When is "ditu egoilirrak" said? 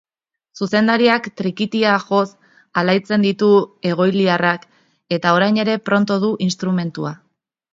3.27-4.67